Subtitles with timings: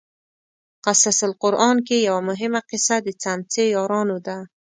[0.85, 4.37] قصص القران کې یوه مهمه قصه د څمڅې یارانو ده.